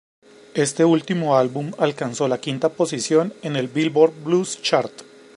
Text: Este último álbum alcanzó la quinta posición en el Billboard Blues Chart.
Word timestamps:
Este 0.55 0.83
último 0.83 1.37
álbum 1.37 1.73
alcanzó 1.77 2.27
la 2.27 2.39
quinta 2.39 2.69
posición 2.69 3.35
en 3.43 3.55
el 3.55 3.67
Billboard 3.67 4.13
Blues 4.23 4.59
Chart. 4.63 4.91